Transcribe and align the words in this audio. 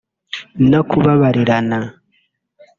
no 0.69 0.81
kubabarirana 0.89 1.79